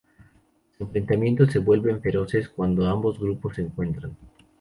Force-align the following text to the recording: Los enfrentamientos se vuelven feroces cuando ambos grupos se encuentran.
Los 0.79 0.87
enfrentamientos 0.87 1.51
se 1.51 1.59
vuelven 1.59 2.01
feroces 2.01 2.49
cuando 2.49 2.89
ambos 2.89 3.19
grupos 3.19 3.57
se 3.57 3.61
encuentran. 3.61 4.17